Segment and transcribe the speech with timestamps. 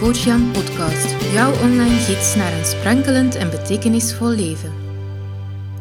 [0.00, 4.72] Coach Jan podcast, jouw online gids naar een sprankelend en betekenisvol leven.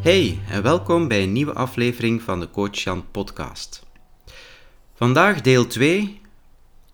[0.02, 3.86] Hey en welkom bij een nieuwe aflevering van de Coach Jan podcast.
[4.96, 6.21] Vandaag deel 2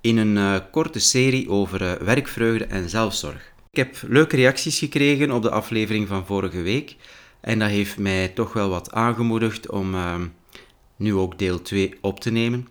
[0.02, 3.54] in een uh, korte serie over uh, werkvreugde en zelfzorg.
[3.72, 6.96] Ik heb leuke reacties gekregen op de aflevering van vorige week
[7.42, 10.16] en dat heeft mij toch wel wat aangemoedigd om uh,
[10.96, 12.68] nu ook deel 2 op te nemen.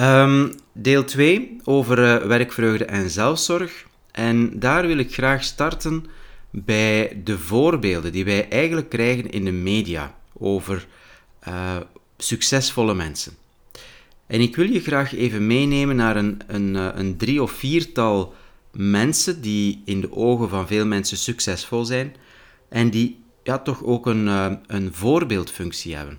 [0.00, 3.86] Um, deel 2 over uh, werkvreugde en zelfzorg.
[4.10, 6.06] En daar wil ik graag starten
[6.50, 10.86] bij de voorbeelden die wij eigenlijk krijgen in de media over
[11.48, 11.76] uh,
[12.16, 13.32] succesvolle mensen.
[14.26, 18.34] En ik wil je graag even meenemen naar een, een, uh, een drie of viertal
[18.72, 22.16] mensen die in de ogen van veel mensen succesvol zijn
[22.68, 24.26] en die ja, toch ook een,
[24.66, 26.18] een voorbeeldfunctie hebben.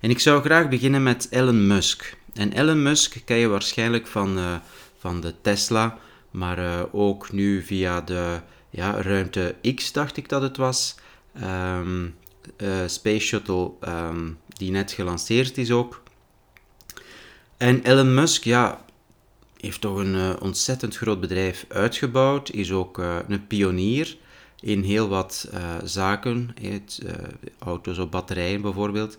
[0.00, 2.18] En ik zou graag beginnen met Elon Musk.
[2.32, 4.56] En Elon Musk ken je waarschijnlijk van, uh,
[4.98, 5.98] van de Tesla,
[6.30, 10.94] maar uh, ook nu via de ja, ruimte X, dacht ik dat het was.
[11.42, 12.14] Um,
[12.56, 16.02] uh, Space Shuttle, um, die net gelanceerd is ook.
[17.56, 18.84] En Elon Musk, ja,
[19.56, 24.16] heeft toch een ontzettend groot bedrijf uitgebouwd, is ook een pionier
[24.60, 25.50] in heel wat
[25.84, 26.54] zaken,
[27.58, 29.18] auto's op batterijen bijvoorbeeld.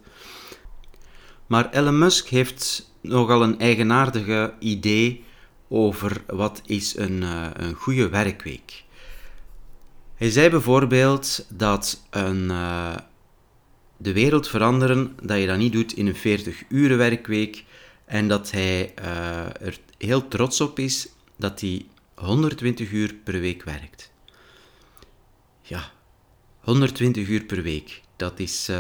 [1.48, 5.24] Maar Elon Musk heeft nogal een eigenaardige idee
[5.68, 8.84] over wat is een, uh, een goede werkweek.
[10.16, 12.96] Hij zei bijvoorbeeld dat een, uh,
[13.98, 17.64] de wereld veranderen, dat je dat niet doet in een 40 uren werkweek
[18.06, 21.86] en dat hij uh, er heel trots op is dat hij
[22.16, 24.12] 120 uur per week werkt.
[25.62, 25.92] Ja,
[26.60, 28.72] 120 uur per week, dat is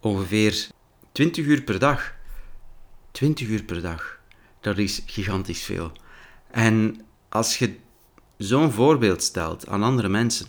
[0.00, 0.66] ongeveer
[1.12, 2.15] 20 uur per dag.
[3.16, 4.18] 20 uur per dag.
[4.60, 5.92] Dat is gigantisch veel.
[6.50, 7.76] En als je
[8.36, 10.46] zo'n voorbeeld stelt aan andere mensen,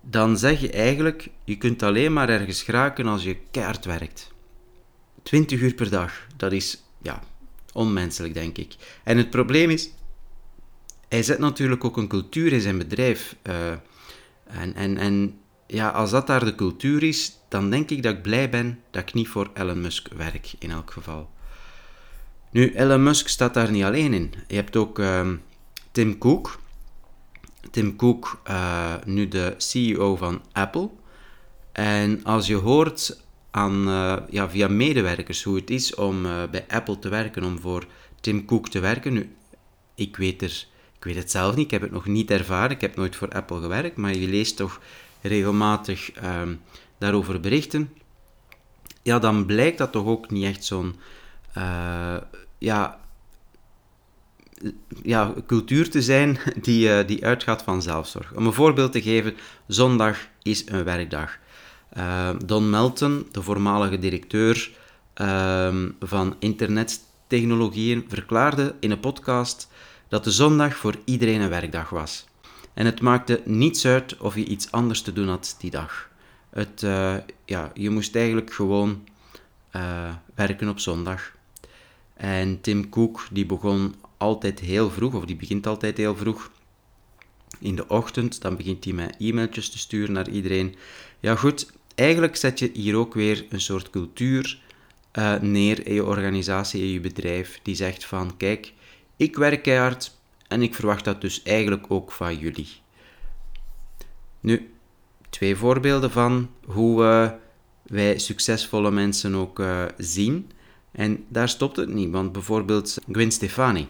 [0.00, 4.32] dan zeg je eigenlijk, je kunt alleen maar ergens geraken als je keihard werkt.
[5.22, 7.22] 20 uur per dag, dat is, ja,
[7.72, 8.74] onmenselijk, denk ik.
[9.04, 9.90] En het probleem is,
[11.08, 13.36] hij zet natuurlijk ook een cultuur in zijn bedrijf.
[13.42, 13.70] Uh,
[14.44, 18.22] en, en, en ja, als dat daar de cultuur is, dan denk ik dat ik
[18.22, 21.30] blij ben dat ik niet voor Elon Musk werk, in elk geval.
[22.52, 24.34] Nu, Elon Musk staat daar niet alleen in.
[24.48, 25.28] Je hebt ook uh,
[25.90, 26.60] Tim Cook.
[27.70, 30.90] Tim Cook, uh, nu de CEO van Apple.
[31.72, 33.20] En als je hoort
[33.50, 37.58] aan, uh, ja, via medewerkers hoe het is om uh, bij Apple te werken, om
[37.60, 37.86] voor
[38.20, 39.12] Tim Cook te werken.
[39.12, 39.34] Nu,
[39.94, 42.80] ik weet, er, ik weet het zelf niet, ik heb het nog niet ervaren, ik
[42.80, 44.80] heb nooit voor Apple gewerkt, maar je leest toch
[45.20, 46.60] regelmatig um,
[46.98, 47.92] daarover berichten,
[49.02, 50.96] ja, dan blijkt dat toch ook niet echt zo'n
[52.62, 53.00] ja,
[55.02, 58.32] ja, cultuur te zijn die, uh, die uitgaat van zelfzorg.
[58.34, 59.34] Om een voorbeeld te geven,
[59.66, 61.38] zondag is een werkdag.
[61.96, 64.70] Uh, Don Melton, de voormalige directeur
[65.20, 69.68] uh, van internettechnologieën, verklaarde in een podcast
[70.08, 72.24] dat de zondag voor iedereen een werkdag was.
[72.74, 76.08] En het maakte niets uit of je iets anders te doen had die dag.
[76.50, 79.04] Het, uh, ja, je moest eigenlijk gewoon
[79.76, 81.32] uh, werken op zondag.
[82.14, 86.50] En Tim Cook die begon altijd heel vroeg, of die begint altijd heel vroeg
[87.58, 88.40] in de ochtend.
[88.40, 90.74] Dan begint hij met e-mailtjes te sturen naar iedereen.
[91.20, 94.60] Ja goed, eigenlijk zet je hier ook weer een soort cultuur
[95.18, 98.72] uh, neer in je organisatie, in je bedrijf, die zegt van kijk,
[99.16, 100.16] ik werk keihard,
[100.48, 102.68] en ik verwacht dat dus eigenlijk ook van jullie.
[104.40, 104.74] Nu,
[105.30, 107.30] twee voorbeelden van hoe uh,
[107.82, 110.50] wij succesvolle mensen ook uh, zien.
[110.92, 113.88] En daar stopt het niet, want bijvoorbeeld Gwen Stefani.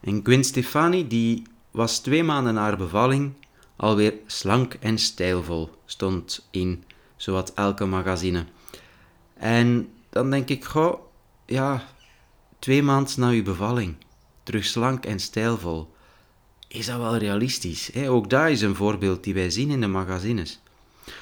[0.00, 3.32] En Gwen Stefani die was twee maanden na haar bevalling
[3.76, 6.84] alweer slank en stijlvol, stond in
[7.16, 8.44] zowat elke magazine.
[9.34, 11.00] En dan denk ik, goh,
[11.46, 11.84] ja,
[12.58, 13.94] twee maanden na uw bevalling,
[14.42, 15.92] terug slank en stijlvol
[16.72, 17.90] is dat wel realistisch?
[17.92, 18.10] Hè?
[18.10, 20.60] Ook daar is een voorbeeld die wij zien in de magazines.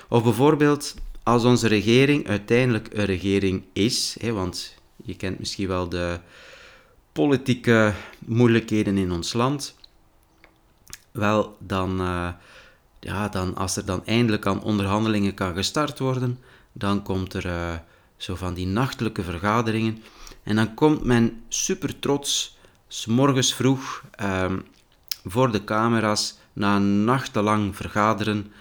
[0.09, 4.75] Of bijvoorbeeld als onze regering uiteindelijk een regering is, hè, want
[5.05, 6.21] je kent misschien wel de
[7.13, 9.75] politieke moeilijkheden in ons land.
[11.11, 12.29] Wel, dan, uh,
[13.01, 16.39] ja, dan als er dan eindelijk aan onderhandelingen kan gestart worden,
[16.73, 17.75] dan komt er uh,
[18.17, 20.03] zo van die nachtelijke vergaderingen.
[20.43, 22.59] En dan komt men super trots,
[22.89, 24.53] s morgens vroeg, uh,
[25.25, 28.53] voor de camera's na nachtenlang vergaderen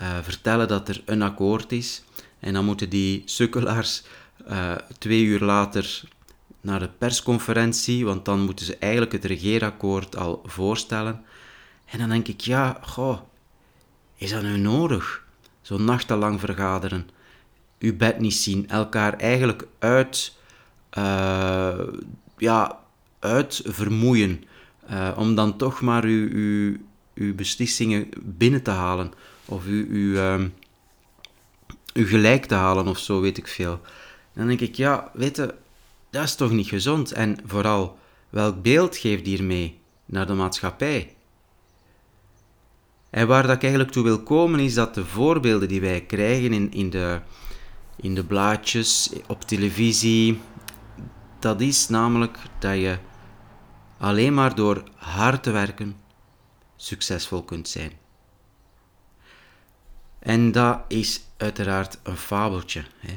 [0.00, 2.02] uh, vertellen dat er een akkoord is.
[2.40, 4.02] En dan moeten die sukkelaars
[4.50, 6.02] uh, twee uur later
[6.60, 11.24] naar de persconferentie, want dan moeten ze eigenlijk het regeerakkoord al voorstellen.
[11.84, 13.18] En dan denk ik, ja, goh,
[14.16, 15.24] is dat nu nodig?
[15.60, 17.08] Zo nachtenlang vergaderen,
[17.78, 20.36] uw bed niet zien, elkaar eigenlijk uit,
[20.98, 21.78] uh,
[22.36, 22.78] ja,
[23.18, 24.44] uit vermoeien,
[24.90, 26.76] uh, om dan toch maar uw, uw,
[27.14, 29.12] uw beslissingen binnen te halen,
[29.44, 30.44] of uw, uw, uh,
[31.92, 33.80] uw gelijk te halen, of zo, weet ik veel.
[34.36, 35.54] Dan denk ik, ja, weet je,
[36.10, 37.12] dat is toch niet gezond?
[37.12, 37.98] En vooral,
[38.30, 41.14] welk beeld geeft hiermee naar de maatschappij?
[43.10, 46.52] En waar dat ik eigenlijk toe wil komen, is dat de voorbeelden die wij krijgen
[46.52, 47.20] in, in, de,
[47.96, 50.40] in de blaadjes, op televisie,
[51.38, 52.98] dat is namelijk dat je
[53.98, 55.96] alleen maar door hard te werken
[56.76, 57.92] succesvol kunt zijn.
[60.18, 62.84] En dat is uiteraard een fabeltje.
[62.98, 63.16] Hè.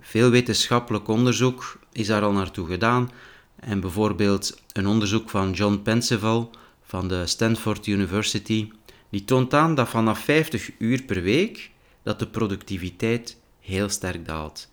[0.00, 3.10] Veel wetenschappelijk onderzoek is daar al naartoe gedaan.
[3.56, 6.50] En bijvoorbeeld een onderzoek van John Penseval
[6.82, 8.70] van de Stanford University,
[9.10, 11.70] die toont aan dat vanaf 50 uur per week
[12.02, 14.70] dat de productiviteit heel sterk daalt.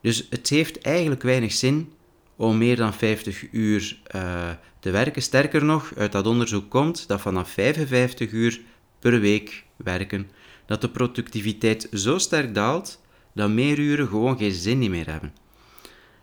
[0.00, 1.92] Dus het heeft eigenlijk weinig zin
[2.36, 4.50] om meer dan 50 uur uh,
[4.80, 5.22] te werken.
[5.22, 8.60] Sterker nog, uit dat onderzoek komt dat vanaf 55 uur
[8.98, 10.30] per week werken,
[10.66, 13.02] dat de productiviteit zo sterk daalt
[13.34, 15.32] dat meer uren gewoon geen zin meer hebben.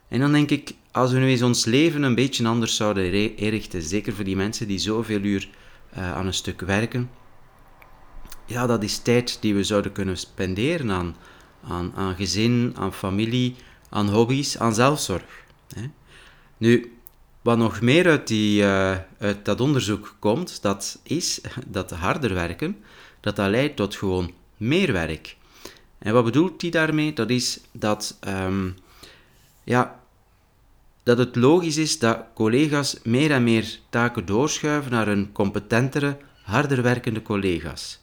[0.08, 3.82] En dan denk ik, als we nu eens ons leven een beetje anders zouden inrichten,
[3.82, 5.50] zeker voor die mensen die zoveel uur
[5.98, 7.10] uh, aan een stuk werken,
[8.46, 11.16] ja, dat is tijd die we zouden kunnen spenderen aan,
[11.68, 13.56] aan, aan gezin, aan familie,
[13.90, 15.46] aan hobby's, aan zelfzorg.
[15.76, 15.90] Hè.
[16.58, 16.96] Nu,
[17.42, 22.78] wat nog meer uit, die, uh, uit dat onderzoek komt, dat is dat harder werken,
[23.20, 25.38] dat dat leidt tot gewoon meer werk.
[26.02, 27.14] En wat bedoelt hij daarmee?
[27.14, 28.76] Dat is dat, um,
[29.64, 30.00] ja,
[31.04, 36.82] dat het logisch is dat collega's meer en meer taken doorschuiven naar hun competentere, harder
[36.82, 38.00] werkende collega's.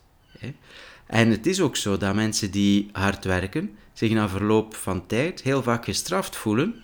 [1.07, 5.43] En het is ook zo dat mensen die hard werken zich na verloop van tijd
[5.43, 6.83] heel vaak gestraft voelen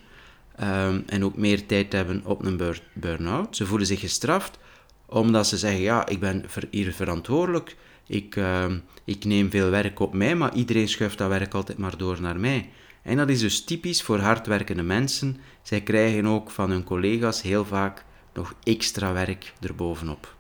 [0.61, 2.61] um, en ook meer tijd hebben op een
[2.93, 3.57] burn-out.
[3.57, 4.59] Ze voelen zich gestraft
[5.07, 8.73] omdat ze zeggen, ja, ik ben hier verantwoordelijk, ik, uh,
[9.05, 12.41] ik neem veel werk op mij, maar iedereen schuift dat werk altijd maar door naar
[12.41, 12.71] mij.
[13.03, 15.37] En dat is dus typisch voor hardwerkende mensen.
[15.63, 18.05] Zij krijgen ook van hun collega's heel vaak
[18.35, 20.35] nog extra werk erbovenop.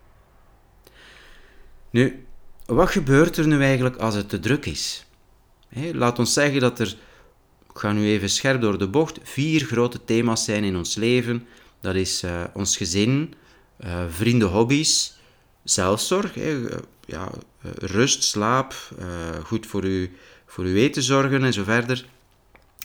[1.90, 2.24] Nu,
[2.66, 5.06] wat gebeurt er nu eigenlijk als het te druk is?
[5.92, 6.96] laat ons zeggen dat er,
[7.70, 11.46] ik ga nu even scherp door de bocht, vier grote thema's zijn in ons leven.
[11.80, 13.34] Dat is uh, ons gezin,
[13.84, 15.16] uh, vrienden, hobby's,
[15.64, 16.34] zelfzorg,
[17.06, 17.30] ja,
[17.62, 18.74] eh, rust, slaap,
[19.44, 20.16] goed voor, u,
[20.46, 22.04] voor uw eten zorgen en zo verder.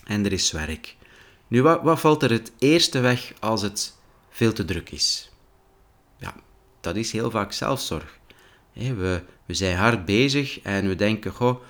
[0.03, 0.95] En er is werk.
[1.47, 3.97] Nu, wat, wat valt er het eerste weg als het
[4.29, 5.31] veel te druk is?
[6.17, 6.35] Ja,
[6.81, 8.17] dat is heel vaak zelfzorg.
[8.73, 11.61] We, we zijn hard bezig en we denken, goh,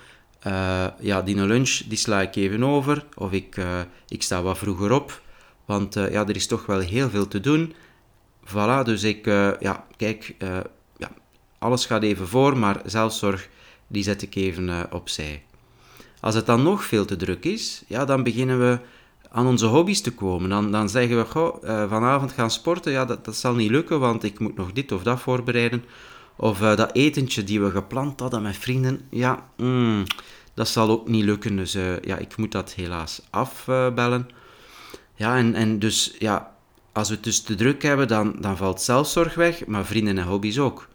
[0.46, 3.06] uh, ja, die lunch die sla ik even over.
[3.16, 3.56] Of ik,
[4.08, 5.22] ik sta wat vroeger op,
[5.64, 7.74] want ja, er is toch wel heel veel te doen.
[8.46, 9.24] Voilà, dus ik,
[9.60, 10.34] ja, kijk,
[11.60, 13.48] alles gaat even voor, maar zelfzorg,
[13.86, 15.42] die zet ik even opzij.
[16.20, 18.78] Als het dan nog veel te druk is, ja, dan beginnen we
[19.30, 20.50] aan onze hobby's te komen.
[20.50, 21.56] Dan, dan zeggen we, goh,
[21.88, 25.02] vanavond gaan sporten, ja, dat, dat zal niet lukken, want ik moet nog dit of
[25.02, 25.84] dat voorbereiden.
[26.36, 30.04] Of uh, dat etentje die we gepland hadden met vrienden, ja, mm,
[30.54, 31.56] dat zal ook niet lukken.
[31.56, 34.28] Dus ja, ik moet dat helaas afbellen.
[35.14, 36.54] ja, en, en dus ja,
[36.92, 40.26] als we het dus te druk hebben, dan, dan valt zelfzorg weg, maar vrienden en
[40.26, 40.88] hobby's ook.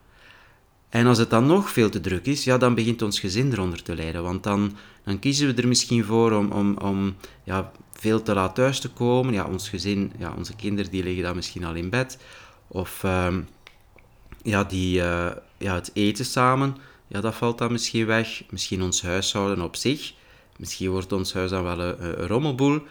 [0.95, 3.83] En als het dan nog veel te druk is, ja, dan begint ons gezin eronder
[3.83, 4.23] te lijden.
[4.23, 8.55] Want dan, dan kiezen we er misschien voor om, om, om ja, veel te laat
[8.55, 9.33] thuis te komen.
[9.33, 12.17] Ja, ons gezin, ja, onze kinderen die liggen dan misschien al in bed.
[12.67, 13.03] Of...
[13.05, 13.35] Uh,
[14.43, 18.43] ja, die, uh, ja, het eten samen, ja, dat valt dan misschien weg.
[18.49, 20.13] Misschien ons huishouden op zich.
[20.57, 22.81] Misschien wordt ons huis dan wel een, rommelboel.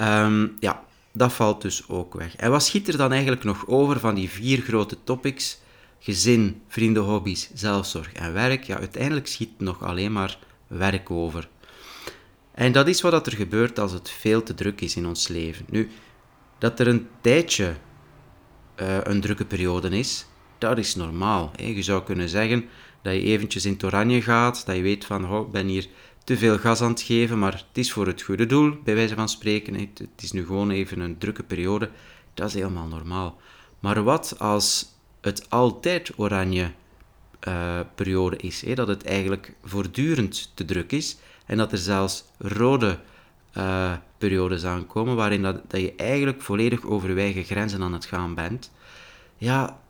[0.00, 2.36] Um, ja, dat valt dus ook weg.
[2.36, 5.58] En wat schiet er dan eigenlijk nog over van die vier grote topics?
[5.98, 8.64] Gezin, vrienden, hobby's, zelfzorg en werk.
[8.64, 11.48] Ja, uiteindelijk schiet nog alleen maar werk over.
[12.54, 15.66] En dat is wat er gebeurt als het veel te druk is in ons leven.
[15.70, 15.90] Nu,
[16.58, 17.74] dat er een tijdje
[18.76, 20.26] uh, een drukke periode is,
[20.58, 21.52] dat is normaal.
[21.56, 22.64] Je zou kunnen zeggen
[23.02, 25.88] dat je eventjes in het oranje gaat, dat je weet van, ik ben hier
[26.24, 29.14] te veel gas aan het geven, maar het is voor het goede doel, bij wijze
[29.14, 29.74] van spreken.
[29.74, 31.90] Het is nu gewoon even een drukke periode.
[32.34, 33.40] Dat is helemaal normaal.
[33.80, 34.86] Maar wat als
[35.28, 36.70] het altijd oranje
[37.48, 38.74] uh, periode is, hè?
[38.74, 41.16] dat het eigenlijk voortdurend te druk is
[41.46, 42.98] en dat er zelfs rode
[43.56, 48.04] uh, periodes aankomen waarin dat, dat je eigenlijk volledig over je eigen grenzen aan het
[48.04, 48.70] gaan bent.
[49.36, 49.80] Ja,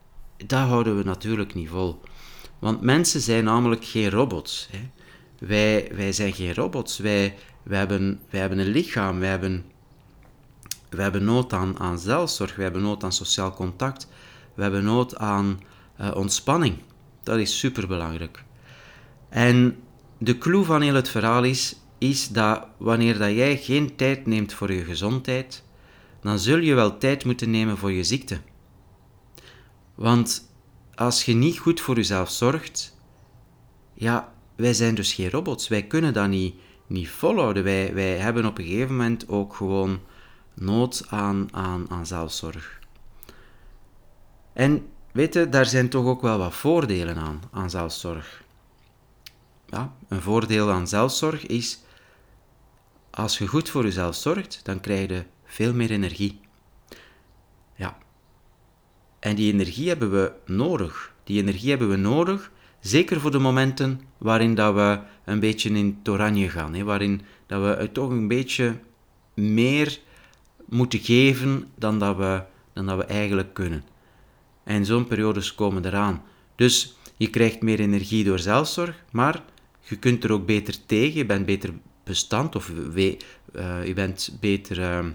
[0.46, 2.00] dat houden we natuurlijk niet vol.
[2.58, 4.68] Want mensen zijn namelijk geen robots.
[4.70, 4.90] Hè.
[5.46, 6.98] Wij, wij zijn geen robots.
[6.98, 9.18] Wij, wij, hebben, wij hebben een lichaam.
[9.18, 9.64] Wij hebben,
[10.88, 12.54] wij hebben nood aan, aan zelfzorg.
[12.54, 14.08] Wij hebben nood aan sociaal contact.
[14.58, 15.60] We hebben nood aan
[16.00, 16.76] uh, ontspanning.
[17.22, 18.44] Dat is superbelangrijk.
[19.28, 19.76] En
[20.18, 24.52] de clue van heel het verhaal is, is dat wanneer dat jij geen tijd neemt
[24.52, 25.64] voor je gezondheid,
[26.20, 28.40] dan zul je wel tijd moeten nemen voor je ziekte.
[29.94, 30.50] Want
[30.94, 32.96] als je niet goed voor jezelf zorgt,
[33.94, 35.68] ja, wij zijn dus geen robots.
[35.68, 36.54] Wij kunnen dat niet,
[36.86, 37.64] niet volhouden.
[37.64, 40.00] Wij, wij hebben op een gegeven moment ook gewoon
[40.54, 42.78] nood aan, aan, aan zelfzorg.
[44.52, 48.42] En weet je, daar zijn toch ook wel wat voordelen aan, aan zelfzorg.
[49.66, 51.80] Ja, een voordeel aan zelfzorg is,
[53.10, 56.40] als je goed voor jezelf zorgt, dan krijg je veel meer energie.
[57.74, 57.98] Ja.
[59.18, 61.14] En die energie hebben we nodig.
[61.24, 62.50] Die energie hebben we nodig,
[62.80, 66.74] zeker voor de momenten waarin dat we een beetje in het oranje gaan.
[66.74, 68.78] Hè, waarin dat we toch een beetje
[69.34, 70.00] meer
[70.64, 73.84] moeten geven dan dat we, dan dat we eigenlijk kunnen.
[74.68, 76.22] En zo'n periodes komen eraan.
[76.54, 79.42] Dus je krijgt meer energie door zelfzorg, maar
[79.80, 81.72] je kunt er ook beter tegen, je bent beter
[82.04, 83.16] bestand of we,
[83.56, 85.06] uh, je bent beter uh,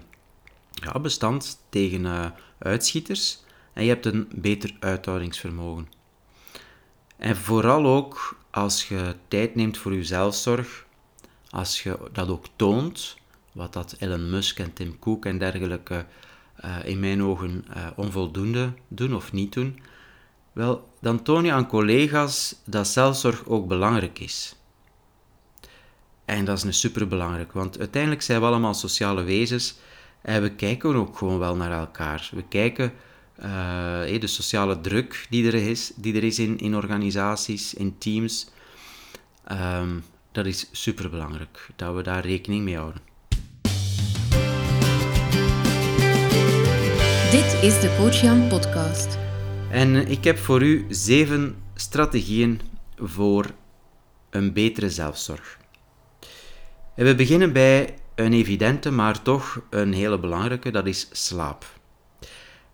[0.72, 2.26] ja, bestand tegen uh,
[2.58, 3.42] uitschieters
[3.72, 5.88] en je hebt een beter uithoudingsvermogen.
[7.16, 10.86] En vooral ook als je tijd neemt voor je zelfzorg,
[11.50, 13.16] als je dat ook toont,
[13.52, 16.06] wat dat Elon Musk en Tim Cook en dergelijke
[16.84, 17.64] in mijn ogen
[17.96, 19.80] onvoldoende doen of niet doen,
[20.52, 24.56] wel, dan toon je aan collega's dat zelfzorg ook belangrijk is.
[26.24, 29.76] En dat is een superbelangrijk, want uiteindelijk zijn we allemaal sociale wezens
[30.22, 32.30] en we kijken ook gewoon wel naar elkaar.
[32.32, 32.92] We kijken
[33.38, 33.44] uh,
[34.20, 38.50] de sociale druk die er is, die er is in, in organisaties, in teams.
[39.52, 43.13] Um, dat is superbelangrijk, dat we daar rekening mee houden.
[47.64, 49.18] Is de Coach Jan podcast.
[49.70, 52.60] En ik heb voor u zeven strategieën
[52.96, 53.46] voor
[54.30, 55.58] een betere zelfzorg.
[56.94, 61.64] We beginnen bij een evidente, maar toch een hele belangrijke, dat is slaap.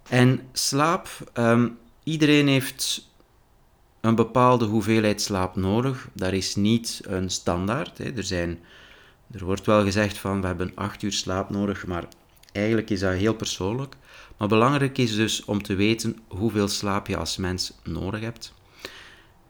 [0.09, 3.09] En slaap, um, iedereen heeft
[4.01, 6.09] een bepaalde hoeveelheid slaap nodig.
[6.13, 7.99] Dat is niet een standaard.
[7.99, 8.13] Hè.
[8.17, 8.59] Er, zijn,
[9.31, 12.05] er wordt wel gezegd van we hebben acht uur slaap nodig, maar
[12.53, 13.97] eigenlijk is dat heel persoonlijk.
[14.41, 18.55] Maar belangrijk is dus om te weten hoeveel slaap je als mens nodig hebt.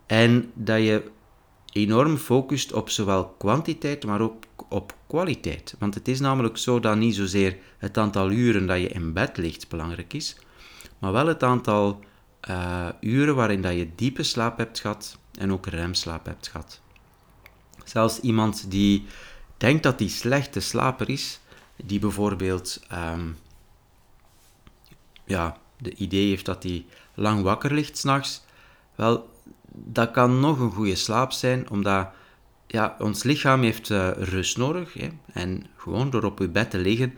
[0.06, 1.10] En dat je
[1.72, 5.74] enorm focust op zowel kwantiteit, maar ook op kwaliteit.
[5.78, 9.36] Want het is namelijk zo dat niet zozeer het aantal uren dat je in bed
[9.36, 10.36] ligt belangrijk is,
[10.98, 12.00] maar wel het aantal
[12.48, 16.80] uh, uren waarin dat je diepe slaap hebt gehad en ook remslaap hebt gehad.
[17.84, 19.06] Zelfs iemand die
[19.56, 21.40] denkt dat hij slechte slaper is,
[21.76, 23.36] die bijvoorbeeld um,
[25.30, 26.84] ja, de idee heeft dat hij
[27.14, 28.42] lang wakker ligt s'nachts,
[28.94, 29.30] wel,
[29.72, 32.08] dat kan nog een goede slaap zijn, omdat
[32.66, 34.92] ja, ons lichaam heeft uh, rust nodig.
[34.92, 35.08] Hè?
[35.32, 37.14] En gewoon door op je bed te liggen,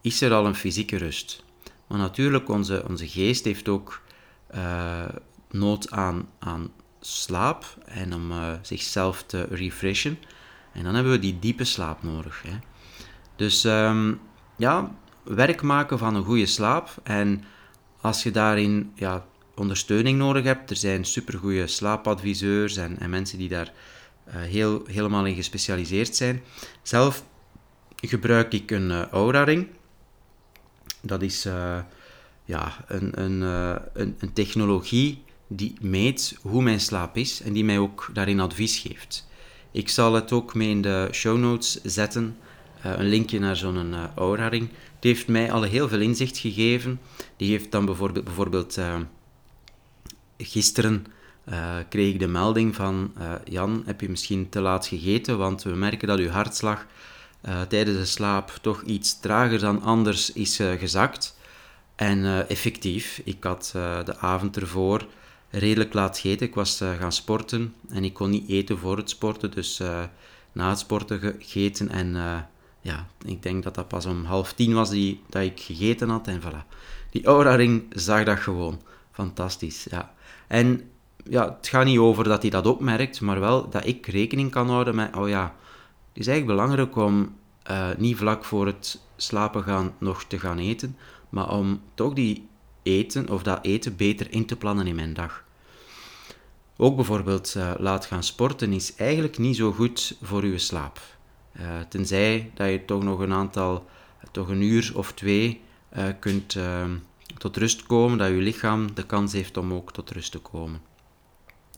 [0.00, 1.44] is er al een fysieke rust.
[1.86, 4.02] Maar natuurlijk, onze, onze geest heeft ook
[4.54, 5.04] uh,
[5.50, 10.18] nood aan, aan slaap en om uh, zichzelf te refreshen.
[10.72, 12.42] En dan hebben we die diepe slaap nodig.
[12.42, 12.58] Hè?
[13.36, 14.20] Dus um,
[14.56, 16.88] ja, werk maken van een goede slaap.
[17.02, 17.44] En
[18.04, 23.48] als je daarin ja, ondersteuning nodig hebt, er zijn supergoeie slaapadviseurs en, en mensen die
[23.48, 23.72] daar
[24.28, 26.42] uh, heel, helemaal in gespecialiseerd zijn.
[26.82, 27.24] Zelf
[27.96, 29.66] gebruik ik een uh, Aura-ring.
[31.00, 31.78] Dat is uh,
[32.44, 37.78] ja, een, een, een, een, technologie die meet hoe mijn slaap is en die mij
[37.78, 39.28] ook daarin advies geeft.
[39.70, 42.36] Ik zal het ook mee in de show notes zetten,
[42.84, 44.68] een linkje naar zo'n Aura-ring.
[44.98, 47.00] Die heeft mij al heel veel inzicht gegeven.
[47.36, 48.78] Die heeft dan bijvoorbeeld, bijvoorbeeld
[50.38, 51.06] gisteren
[51.48, 53.12] uh, kreeg ik de melding van
[53.44, 56.86] Jan, heb je misschien te laat gegeten, want we merken dat uw hartslag
[57.68, 61.38] tijdens de slaap toch iets trager dan anders is gezakt.
[61.94, 63.70] En effectief, ik had
[64.04, 65.06] de avond ervoor
[65.50, 66.46] redelijk laat gegeten.
[66.46, 69.80] Ik was gaan sporten en ik kon niet eten voor het sporten, dus
[70.52, 71.90] na het sporten gegeten.
[71.90, 72.16] En
[72.84, 76.26] ja, ik denk dat dat pas om half tien was die, dat ik gegeten had.
[76.26, 76.68] En voilà,
[77.10, 78.80] die Aura-ring zag dat gewoon.
[79.12, 80.14] Fantastisch, ja.
[80.46, 80.90] En
[81.28, 84.68] ja, het gaat niet over dat hij dat opmerkt, maar wel dat ik rekening kan
[84.68, 85.54] houden met, oh ja,
[86.08, 90.58] het is eigenlijk belangrijk om eh, niet vlak voor het slapen gaan nog te gaan
[90.58, 90.96] eten,
[91.28, 92.48] maar om toch die
[92.82, 95.44] eten of dat eten beter in te plannen in mijn dag.
[96.76, 101.00] Ook bijvoorbeeld uh, laat gaan sporten is eigenlijk niet zo goed voor uw slaap.
[101.60, 103.86] Uh, tenzij dat je toch nog een aantal,
[104.30, 105.60] toch een uur of twee
[106.18, 106.58] kunt
[107.38, 110.80] tot rust komen, dat je lichaam de kans heeft om ook tot rust te komen.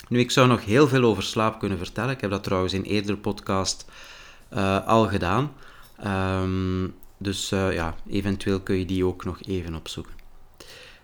[0.09, 2.11] Nu, ik zou nog heel veel over slaap kunnen vertellen.
[2.11, 3.85] Ik heb dat trouwens in eerdere podcast
[4.53, 5.53] uh, al gedaan.
[6.43, 10.13] Um, dus ja, eventueel kun je die ook nog even opzoeken.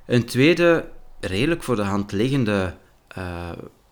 [0.07, 0.89] Een tweede,
[1.21, 2.77] redelijk voor de hand liggende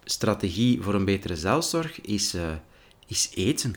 [0.05, 2.37] strategie voor een betere zelfzorg is,
[3.07, 3.75] is eten.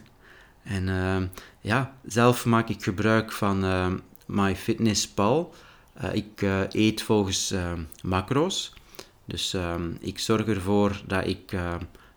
[0.64, 3.66] En ja, zelf maak ik gebruik van
[4.26, 5.54] MyFitnessPal.
[6.14, 6.42] ik
[6.72, 7.54] eet volgens
[8.04, 8.74] macro's.
[9.26, 11.52] Dus ehm, ik zorg ervoor dat ik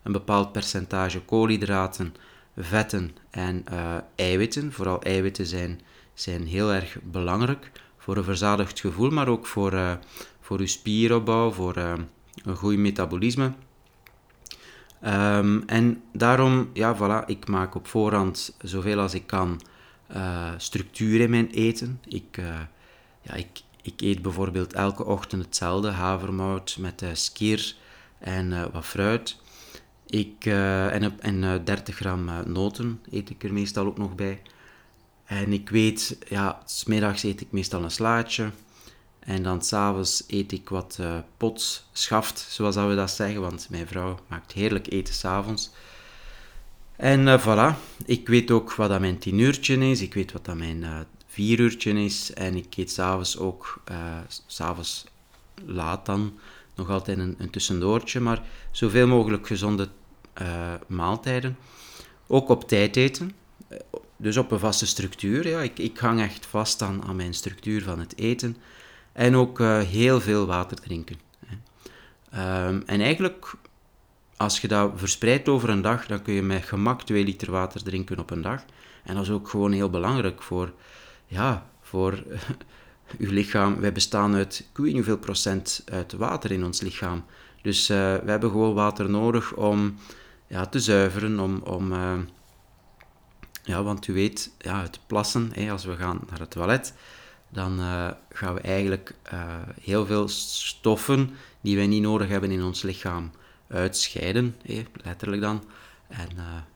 [0.03, 2.15] een bepaald percentage koolhydraten,
[2.57, 5.81] vetten en uh, eiwitten, vooral eiwitten zijn,
[6.15, 9.99] zijn heel erg belangrijk voor een verzadigd gevoel, maar ook voor,
[10.41, 13.53] voor uw spieropbouw, voor een goed metabolisme.
[15.07, 19.61] Um, en daarom, ja, voilà, ik maak op voorhand zoveel als ik kan
[20.57, 22.01] structuur in mijn eten.
[22.09, 22.41] Ik,
[23.23, 27.75] ja, ik, ik eet bijvoorbeeld elke ochtend hetzelfde, havermout met uh, skier
[28.19, 29.37] en wat fruit.
[30.07, 34.43] Ik, en en 30 gram noten eet ik er meestal ook nog bij.
[35.25, 38.51] En ik weet, ja, smiddags eet ik meestal een slaatje.
[39.27, 40.99] En dan s'avonds eet ik wat
[41.37, 45.71] pots, schaft, zoals dat we dat zeggen, want mijn vrouw maakt heerlijk eten s'avonds.
[46.97, 51.07] En voilà, ik weet ook wat dat mijn tienuurtje is, ik weet wat dat mijn
[51.37, 52.33] vier uurtje is.
[52.33, 55.05] En ik eet s'avonds ook, uh, s'avonds
[55.65, 56.39] laat dan,
[56.75, 58.21] nog altijd een, een tussendoortje.
[58.21, 59.89] Maar zoveel mogelijk gezonde
[60.43, 61.57] uh, maaltijden.
[62.27, 63.33] Ook op tijd eten.
[63.69, 63.79] Eh,
[64.17, 65.49] dus op een vaste structuur.
[65.49, 65.61] Ja.
[65.61, 68.57] Ik, ik hang echt vast aan mijn structuur van het eten.
[69.17, 71.17] En ook uh, heel veel water drinken.
[72.35, 73.53] Um, en eigenlijk,
[74.37, 77.83] als je dat verspreidt over een dag, dan kun je met gemak 2 liter water
[77.83, 78.65] drinken op een dag.
[79.05, 80.73] En dat is ook gewoon heel belangrijk voor
[81.27, 82.13] ja, voor
[83.19, 83.81] uw lichaam.
[83.81, 87.25] Wij bestaan uit, hoeveel procent uit water in ons lichaam.
[87.63, 89.97] Dus uh, we hebben gewoon water nodig om
[90.47, 92.13] ja, te zuiveren, om, om uh,
[93.63, 96.95] ja, want u weet, ja, het plassen, hè, als we gaan naar het toilet,
[97.57, 99.15] dan uh, gaan we eigenlijk
[99.81, 103.31] heel veel stoffen die wij niet nodig hebben in ons lichaam
[103.69, 104.57] uitscheiden,
[105.05, 105.63] letterlijk dan.
[106.09, 106.29] En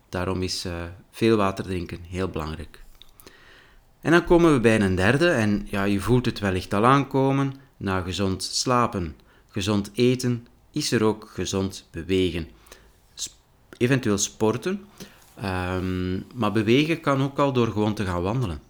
[0.08, 0.66] daarom is
[1.10, 2.82] veel water drinken heel belangrijk.
[4.00, 7.54] En dan komen we bij een derde, en ja, je voelt het wellicht al aankomen.
[7.76, 9.16] Na gezond slapen,
[9.48, 12.48] gezond eten, is er ook gezond bewegen.
[13.76, 14.86] eventueel sporten,
[15.44, 18.69] um, maar bewegen kan ook al door gewoon te gaan wandelen.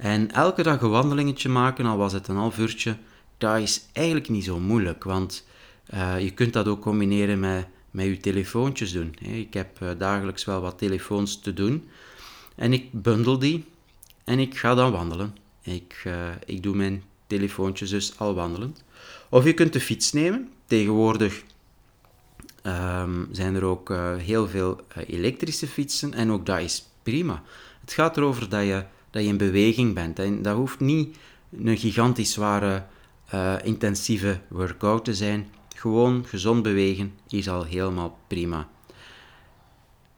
[0.00, 2.96] En elke dag een wandelingetje maken, al was het een half uurtje,
[3.38, 5.46] dat is eigenlijk niet zo moeilijk, want
[5.94, 9.14] uh, je kunt dat ook combineren met, met je telefoontjes doen.
[9.20, 11.88] Ik heb uh, dagelijks wel wat telefoons te doen
[12.56, 13.64] en ik bundel die
[14.24, 15.36] en ik ga dan wandelen.
[15.62, 18.84] Ik, uh, ik doe mijn telefoontjes dus al wandelend.
[19.28, 20.48] Of je kunt de fiets nemen.
[20.66, 21.42] Tegenwoordig
[22.62, 27.42] um, zijn er ook heel veel elektrische fietsen en ook dat is prima.
[27.80, 30.18] Het gaat erover dat je, dat je in beweging bent.
[30.18, 31.16] En dat hoeft niet
[31.64, 32.84] een gigantisch zware,
[33.64, 35.48] intensieve workout te zijn.
[35.76, 38.68] Gewoon gezond bewegen is al helemaal prima.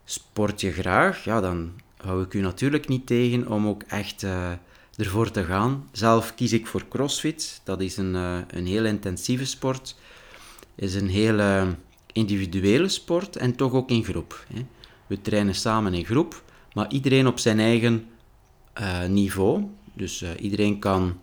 [0.05, 4.51] Sport je graag, ja, dan hou ik u natuurlijk niet tegen om ook echt uh,
[4.97, 5.89] ervoor te gaan.
[5.91, 7.61] Zelf kies ik voor CrossFit.
[7.63, 9.95] Dat is een, uh, een heel intensieve sport.
[10.75, 11.75] is een hele
[12.13, 14.45] individuele sport en toch ook in groep.
[14.53, 14.65] Hè.
[15.07, 18.07] We trainen samen in groep, maar iedereen op zijn eigen
[18.81, 19.63] uh, niveau.
[19.93, 21.19] Dus iedereen kan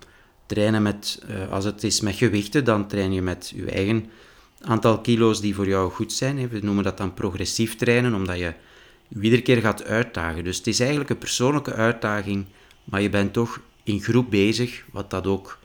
[0.46, 4.10] trainen met, als het is met gewichten, dan train je met je eigen
[4.60, 6.48] aantal kilo's die voor jou goed zijn.
[6.48, 8.54] We noemen dat dan progressief trainen, omdat je
[9.08, 10.44] je iedere keer gaat uitdagen.
[10.44, 12.46] Dus het is eigenlijk een persoonlijke uitdaging,
[12.84, 15.58] maar je bent toch in groep bezig, wat dat ook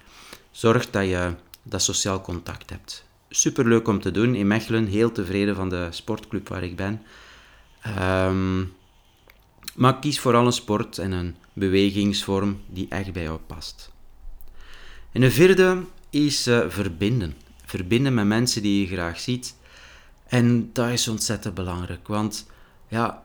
[0.51, 3.05] zorgt dat je dat sociaal contact hebt.
[3.29, 4.35] Superleuk om te doen.
[4.35, 7.01] In Mechelen heel tevreden van de sportclub waar ik ben.
[7.99, 8.73] Um,
[9.75, 13.91] maar kies vooral een sport en een bewegingsvorm die echt bij jou past.
[15.11, 17.35] En de vierde is uh, verbinden.
[17.65, 19.55] Verbinden met mensen die je graag ziet.
[20.27, 22.47] En dat is ontzettend belangrijk, want
[22.87, 23.23] ja,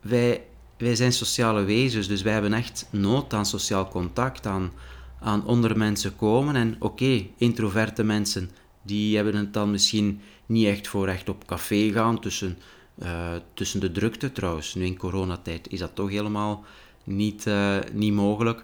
[0.00, 0.44] wij,
[0.78, 4.72] wij zijn sociale wezens, dus wij hebben echt nood aan sociaal contact, aan,
[5.20, 6.56] aan onder mensen komen.
[6.56, 8.50] En oké, introverte mensen,
[8.82, 12.58] die hebben het dan misschien niet echt voor echt op café gaan tussen,
[13.02, 14.74] uh, tussen de drukte trouwens.
[14.74, 16.64] Nu in coronatijd is dat toch helemaal
[17.04, 17.46] niet,
[17.92, 18.62] niet mogelijk.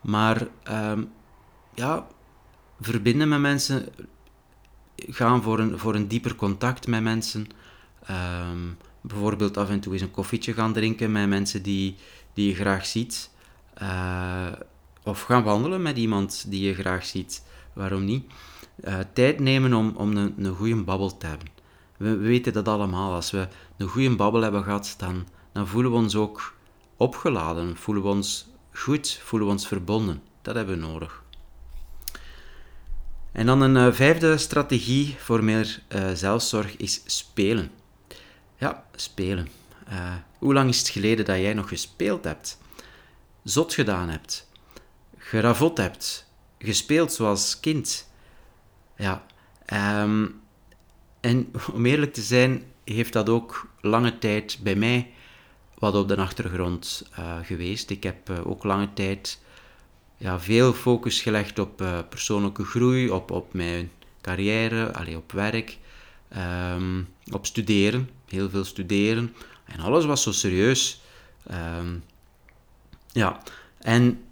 [0.00, 1.04] Maar ehm,
[1.74, 2.06] ja,
[2.80, 3.88] verbinden met mensen,
[4.96, 7.46] gaan voor een, voor een dieper contact met mensen.
[8.06, 8.58] Ehm,
[9.00, 11.96] bijvoorbeeld af en toe eens een koffietje gaan drinken met mensen die,
[12.32, 13.30] die je graag ziet.
[13.82, 14.52] Uh,
[15.02, 17.42] of gaan wandelen met iemand die je graag ziet.
[17.72, 18.24] Waarom niet?
[19.12, 21.48] Tijd nemen om, om een, een goede babbel te hebben.
[22.04, 23.12] We, we, weten dat allemaal.
[23.12, 26.54] Als we een goede babbel hebben gehad, dan, dan voelen we ons ook
[26.96, 27.76] opgeladen.
[27.76, 30.22] Voelen we ons goed, voelen we ons verbonden.
[30.42, 31.22] Dat hebben we nodig.
[33.32, 37.70] En dan een uh, vijfde strategie voor meer uh, zelfzorg is spelen.
[38.56, 39.48] Ja, spelen.
[39.88, 42.58] Uh, hoe lang is het geleden dat jij nog gespeeld hebt?
[43.44, 44.50] Zot gedaan hebt?
[45.18, 46.26] Geravot hebt?
[46.58, 48.08] Gespeeld zoals kind?
[48.96, 49.24] Ja,
[50.02, 50.42] um,
[51.24, 55.10] en om eerlijk te zijn, heeft dat ook lange tijd bij mij
[55.78, 57.08] wat op de achtergrond
[57.42, 57.90] geweest.
[57.90, 59.40] Ik heb ook lange tijd
[60.16, 65.78] ja, veel focus gelegd op uh, persoonlijke groei, op, op mijn carrière, allee, op werk,
[66.76, 69.34] um, op studeren, heel veel studeren.
[69.64, 71.02] En alles was zo serieus.
[71.78, 72.04] Um,
[73.12, 73.42] ja,
[73.78, 74.24] en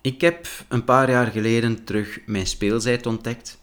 [0.00, 3.62] ik heb een paar jaar geleden terug mijn speelzijd ontdekt.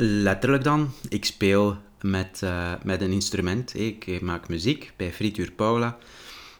[0.00, 3.74] Letterlijk dan, ik speel met, uh, met een instrument.
[3.74, 5.98] Ik maak muziek bij Frituur Paula.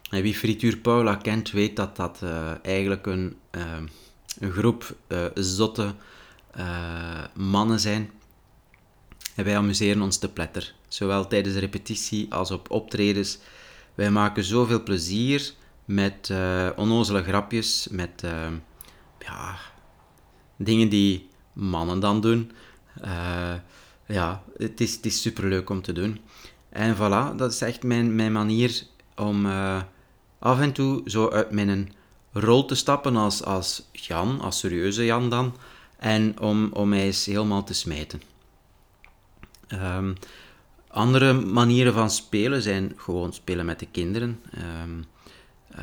[0.09, 3.35] En wie Frituur Paula kent, weet dat dat uh, eigenlijk een,
[4.39, 4.95] een groep
[5.33, 5.93] zotte
[7.33, 8.11] mannen zijn.
[9.35, 13.39] En wij amuseren ons te pletter, zowel tijdens de repetitie als op optredens.
[13.95, 15.53] Wij maken zoveel plezier
[15.85, 16.33] met
[16.75, 18.23] onnozele grapjes, met
[19.19, 19.57] ja,
[20.55, 22.51] dingen die mannen dan doen.
[24.05, 26.19] Ja, het is, het is superleuk om te doen.
[26.69, 28.83] En voilà, dat is echt mijn, mijn manier
[29.15, 29.45] om
[30.39, 31.93] af en toe zo uit mijn
[32.31, 35.55] rol te stappen als, als Jan, als serieuze Jan dan,
[35.97, 38.21] en om, om mij eens helemaal te smijten.
[39.73, 40.15] Um,
[40.87, 44.39] andere manieren van spelen zijn gewoon spelen met de kinderen.
[44.83, 45.05] Um,
[45.75, 45.81] uh,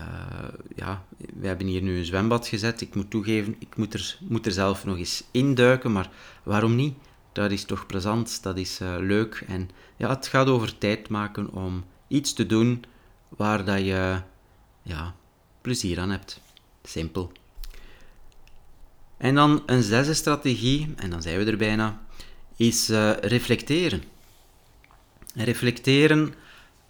[0.77, 2.81] ja, we hebben hier nu een zwembad gezet.
[2.81, 6.11] Ik moet toegeven, ik moet er, moet er zelf nog eens induiken, maar
[6.43, 6.95] waarom niet?
[7.33, 9.45] Dat is toch plezant, dat is uh, leuk.
[9.47, 12.85] En ja, het gaat over tijd maken om iets te doen
[13.29, 14.21] waar dat je
[14.83, 15.15] ja,
[15.61, 16.41] plezier aan hebt.
[16.83, 17.33] Simpel.
[19.17, 22.01] En dan een zesde strategie, en dan zijn we er bijna,
[22.57, 24.03] is uh, reflecteren.
[25.35, 26.35] reflecteren,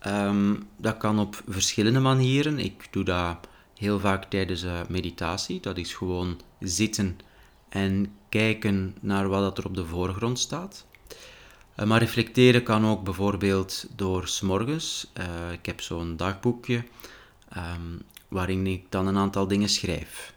[0.07, 2.59] um, dat kan op verschillende manieren.
[2.59, 5.61] Ik doe dat heel vaak tijdens uh, meditatie.
[5.61, 7.19] Dat is gewoon zitten
[7.69, 10.87] en kijken naar wat er op de voorgrond staat.
[11.77, 15.13] Uh, maar reflecteren kan ook bijvoorbeeld door s'morgens.
[15.53, 16.85] ik heb zo'n dagboekje
[17.57, 20.35] um, waarin ik dan een aantal dingen schrijf.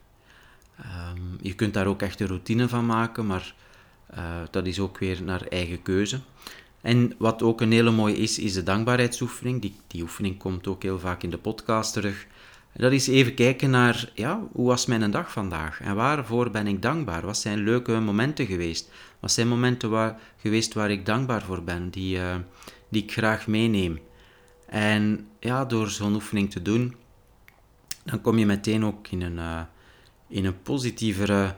[0.80, 3.56] Um, je kunt daar ook echt een routine van maken, maar
[4.18, 6.20] uh, dat is ook weer naar eigen keuze.
[6.82, 9.62] En wat ook een hele mooie is, is de dankbaarheidsoefening.
[9.62, 12.28] Die, die oefening komt ook heel vaak in de podcast terug.
[12.74, 15.82] Dat is even kijken naar, ja, hoe was mijn dag vandaag?
[15.82, 17.26] En waarvoor ben ik dankbaar?
[17.26, 18.92] Wat zijn leuke momenten geweest?
[19.20, 22.36] Wat zijn momenten waar, geweest waar ik dankbaar voor ben, die, uh,
[22.90, 24.00] die ik graag meeneem?
[24.66, 26.96] En ja, door zo'n oefening te doen,
[28.04, 29.62] dan kom je meteen ook in een, uh,
[30.28, 31.56] in een positievere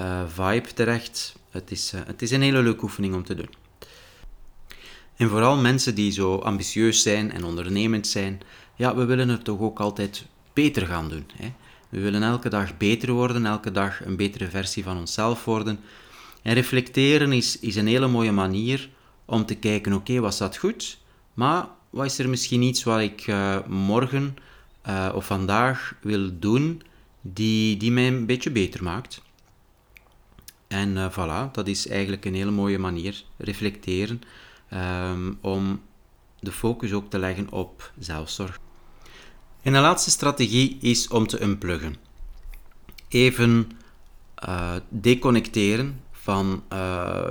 [0.00, 1.36] uh, vibe terecht.
[1.50, 3.48] Het is, het is een hele leuke oefening om te doen.
[5.16, 8.40] En vooral mensen die zo ambitieus zijn en ondernemend zijn,
[8.74, 11.26] ja, we willen het toch ook altijd beter gaan doen.
[11.34, 11.52] Hè?
[11.88, 15.80] We willen elke dag beter worden, elke dag een betere versie van onszelf worden.
[16.42, 18.88] En reflecteren is, is een hele mooie manier
[19.24, 20.98] om te kijken, oké, was dat goed?
[21.34, 24.36] Maar wat is er misschien iets wat ik uh, morgen
[24.86, 26.82] uh, of vandaag wil doen
[27.20, 29.22] die, die mij een beetje beter maakt?
[30.66, 34.20] En uh, voilà, dat is eigenlijk een hele mooie manier, reflecteren,
[34.72, 35.80] um, om
[36.40, 38.58] de focus ook te leggen op zelfzorg.
[39.62, 41.96] En de laatste strategie is om te unpluggen.
[43.08, 43.70] Even
[44.88, 46.62] deconnecteren van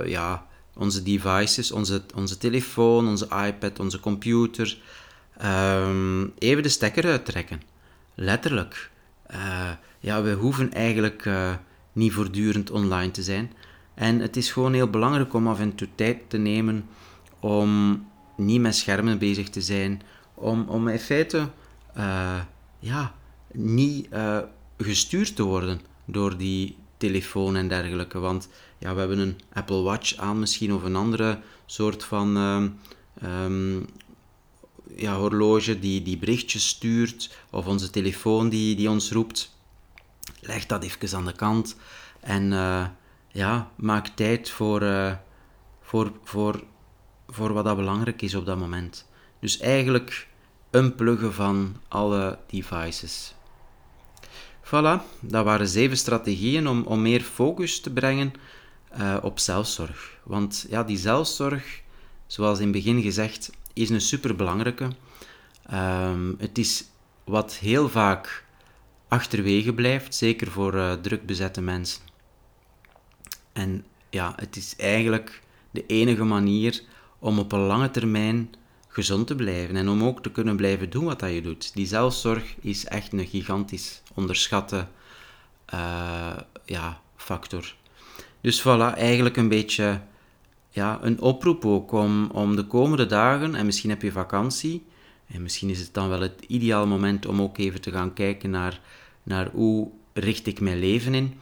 [0.04, 4.78] ja, onze devices, onze, onze telefoon, onze iPad, onze computer,
[5.44, 7.62] um, even de stekker uittrekken.
[8.14, 8.90] Letterlijk.
[9.30, 9.70] Uh,
[10.00, 11.54] ja, we hoeven eigenlijk uh,
[11.92, 13.52] niet voortdurend online te zijn.
[13.94, 16.88] En het is gewoon heel belangrijk om af en toe tijd te nemen
[17.44, 18.04] om
[18.36, 20.02] niet met schermen bezig te zijn,
[20.34, 21.48] om, om in feite
[21.96, 22.40] uh,
[22.78, 23.14] ja,
[23.52, 24.08] niet
[24.78, 28.18] gestuurd te worden door die telefoon en dergelijke.
[28.18, 33.86] Want ja, we hebben een Apple Watch aan misschien of een andere soort van um,
[34.96, 39.56] ja, horloge die, die berichtjes stuurt, of onze telefoon die, die ons roept.
[40.40, 41.76] Leg dat even aan de kant
[42.20, 42.50] en
[43.28, 44.80] ja, maak tijd voor,
[45.80, 46.64] voor, voor,
[47.28, 49.06] voor wat dat belangrijk is op dat moment.
[49.40, 50.28] Dus eigenlijk
[50.70, 53.34] unpluggen van alle devices.
[54.64, 58.32] Voilà, dat waren zeven strategieën om, om meer focus te brengen
[58.98, 60.18] uh, op zelfzorg.
[60.22, 61.82] Want ja, die zelfzorg,
[62.26, 64.88] zoals in het begin gezegd, is een superbelangrijke.
[65.72, 66.84] Um, het is
[67.24, 68.44] wat heel vaak
[69.08, 72.02] achterwege blijft, zeker voor uh, druk bezette mensen.
[73.52, 76.82] En ja, het is eigenlijk de enige manier
[77.24, 78.54] om op een lange termijn
[78.88, 81.74] gezond te blijven en om ook te kunnen blijven doen wat dat je doet.
[81.74, 84.86] Die zelfzorg is echt een gigantisch onderschatte
[85.74, 87.74] uh, ja, factor.
[88.40, 90.00] Dus voilà, eigenlijk een beetje
[90.70, 94.84] ja, een oproep ook om, om de komende dagen, en misschien heb je vakantie,
[95.26, 98.50] en misschien is het dan wel het ideaal moment om ook even te gaan kijken
[98.50, 98.80] naar,
[99.22, 101.38] naar hoe richt ik mijn leven in.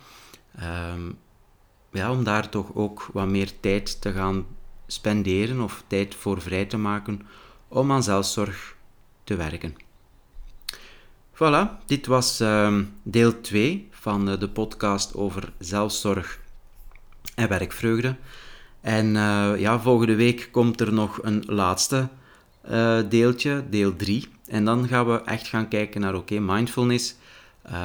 [0.94, 1.18] Um,
[1.92, 4.46] ja, om daar toch ook wat meer tijd te gaan
[4.92, 7.20] spenderen of tijd voor vrij te maken
[7.68, 8.76] om aan zelfzorg
[9.24, 9.74] te werken.
[11.34, 16.40] Voilà, dit was uh, deel 2 van uh, de podcast over zelfzorg
[17.34, 18.16] en werkvreugde.
[18.80, 22.08] En uh, ja, volgende week komt er nog een laatste
[22.70, 24.28] uh, deeltje, deel 3.
[24.46, 27.14] En dan gaan we echt gaan kijken naar, oké, mindfulness.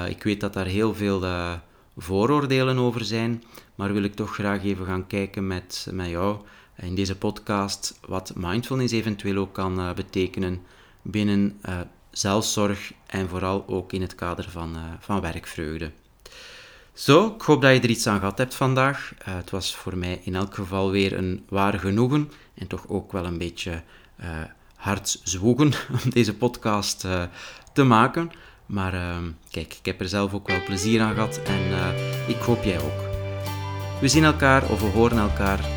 [0.10, 1.26] ik weet dat daar heel veel
[1.98, 3.44] vooroordelen over zijn,
[3.76, 6.38] maar wil ik toch graag even gaan kijken met, met jou
[6.82, 10.62] in deze podcast wat mindfulness eventueel ook kan uh, betekenen
[11.02, 11.80] binnen uh,
[12.12, 15.92] zelfzorg en vooral ook in het kader van, uh, van werkvreugde.
[16.94, 19.14] Zo, ik hoop dat je er iets aan gehad hebt vandaag.
[19.24, 23.26] het was voor mij in elk geval weer een waar genoegen en toch ook wel
[23.26, 23.84] een beetje
[24.76, 27.08] hard zwoegen om deze podcast
[27.74, 28.32] te maken.
[28.66, 31.62] Maar ehm, kijk, ik heb er zelf ook wel plezier aan gehad en
[32.28, 33.06] ik hoop jij ook.
[34.02, 35.77] We zien elkaar of we horen elkaar